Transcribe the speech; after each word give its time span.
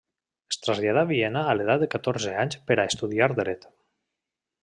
Es 0.53 0.57
traslladà 0.67 1.03
a 1.05 1.07
Viena 1.09 1.43
a 1.51 1.53
l'edat 1.59 1.83
de 1.83 1.89
catorze 1.97 2.33
anys 2.45 2.59
per 2.71 2.79
a 2.79 2.87
estudiar 2.93 3.31
Dret. 3.43 3.69